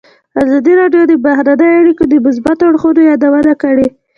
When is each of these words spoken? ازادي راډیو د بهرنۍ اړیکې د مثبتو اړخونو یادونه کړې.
ازادي 0.43 0.73
راډیو 0.81 1.03
د 1.07 1.13
بهرنۍ 1.25 1.71
اړیکې 1.81 2.05
د 2.07 2.13
مثبتو 2.25 2.63
اړخونو 2.69 3.01
یادونه 3.09 3.53
کړې. 3.61 3.87